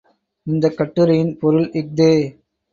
[0.47, 2.11] இந்தக் கட்டுரையின் பொருள் இஃதே!